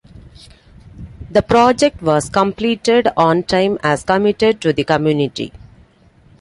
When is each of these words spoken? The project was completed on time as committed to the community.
The 1.29 1.43
project 1.43 2.01
was 2.01 2.27
completed 2.27 3.09
on 3.15 3.43
time 3.43 3.77
as 3.83 4.01
committed 4.03 4.59
to 4.61 4.73
the 4.73 4.83
community. 4.83 5.53